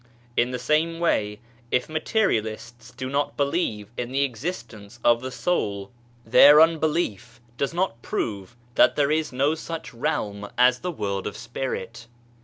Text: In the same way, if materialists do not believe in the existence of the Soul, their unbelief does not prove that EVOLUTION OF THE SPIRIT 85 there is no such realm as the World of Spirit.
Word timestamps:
In 0.35 0.49
the 0.49 0.57
same 0.57 0.99
way, 0.99 1.41
if 1.69 1.87
materialists 1.87 2.89
do 2.89 3.07
not 3.07 3.37
believe 3.37 3.91
in 3.97 4.11
the 4.11 4.23
existence 4.23 4.99
of 5.03 5.21
the 5.21 5.29
Soul, 5.29 5.91
their 6.25 6.59
unbelief 6.59 7.39
does 7.55 7.71
not 7.71 8.01
prove 8.01 8.55
that 8.73 8.93
EVOLUTION 8.97 8.99
OF 8.99 9.07
THE 9.11 9.11
SPIRIT 9.11 9.11
85 9.11 9.11
there 9.11 9.11
is 9.11 9.31
no 9.31 9.53
such 9.77 9.93
realm 9.93 10.49
as 10.57 10.79
the 10.79 10.91
World 10.91 11.27
of 11.27 11.37
Spirit. 11.37 12.07